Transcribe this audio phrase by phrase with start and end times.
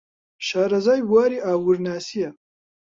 [0.47, 2.29] شارەزای بواری ئابوورناسییە.